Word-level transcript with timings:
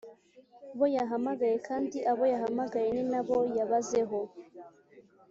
Bo 0.77 0.85
yahamagaye 0.95 1.57
kandi 1.67 1.97
abo 2.11 2.23
yahamagaye 2.33 2.87
ni 2.95 3.03
na 3.11 3.21
bo 3.27 3.37
yabazeho 3.57 4.19